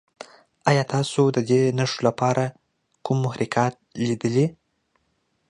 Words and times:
ایا 0.69 0.83
تاسو 0.93 1.21
د 1.35 1.37
دې 1.49 1.61
نښو 1.77 1.99
لپاره 2.07 2.43
کوم 3.05 3.17
محرکات 3.25 3.73
لیدلي؟ 4.05 4.45